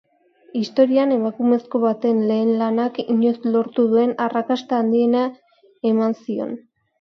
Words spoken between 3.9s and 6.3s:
duen arrakasta handiena eman